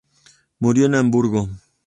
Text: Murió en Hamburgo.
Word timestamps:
Murió 0.57 0.87
en 0.87 0.95
Hamburgo. 0.95 1.47